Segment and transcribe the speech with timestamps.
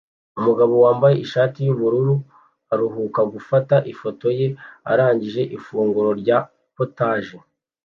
[0.39, 2.15] Umugabo wambaye ishati yubururu
[2.73, 4.47] aruhuka gufata ifoto ye
[4.91, 6.37] arangije ifunguro rya
[6.75, 7.35] POTAGE